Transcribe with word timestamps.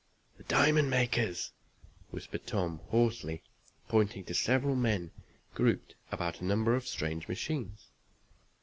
"The 0.37 0.43
diamond 0.45 0.89
makers!" 0.89 1.51
whispered 2.09 2.47
Tom, 2.47 2.79
hoarsely, 2.89 3.43
pointing 3.87 4.23
to 4.23 4.33
several 4.33 4.75
men 4.75 5.11
grouped 5.53 5.93
about 6.11 6.41
a 6.41 6.45
number 6.45 6.73
of 6.75 6.87
strange 6.87 7.27
machines. 7.27 7.85